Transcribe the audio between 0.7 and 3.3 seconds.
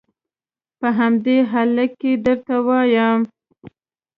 په همدې هلکه یې درته وایم.